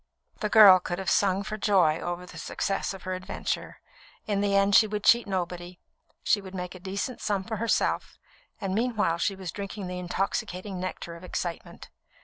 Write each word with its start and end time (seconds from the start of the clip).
The 0.39 0.49
girl 0.49 0.79
could 0.79 0.97
have 0.97 1.11
sung 1.11 1.43
for 1.43 1.57
joy 1.57 1.99
over 1.99 2.25
the 2.25 2.39
success 2.39 2.91
of 2.91 3.03
her 3.03 3.13
adventure. 3.13 3.81
In 4.25 4.41
the 4.41 4.55
end 4.55 4.73
she 4.73 4.87
would 4.87 5.03
cheat 5.03 5.27
nobody; 5.27 5.79
she 6.23 6.41
would 6.41 6.55
make 6.55 6.73
a 6.73 6.79
decent 6.79 7.21
sum 7.21 7.43
for 7.43 7.57
herself, 7.57 8.17
and 8.59 8.73
meanwhile 8.73 9.19
she 9.19 9.35
was 9.35 9.51
drinking 9.51 9.85
the 9.85 9.99
intoxicating 9.99 10.79
nectar 10.79 11.15
of 11.15 11.23
excitement. 11.23 11.91